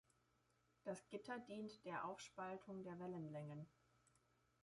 [0.83, 3.67] Das Gitter dient der Aufspaltung der Wellenlängen.